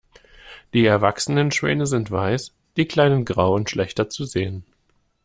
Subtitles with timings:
[0.73, 4.65] Die erwachsenen Schwäne sind weiß, die kleinen grau und schlechter zu sehen.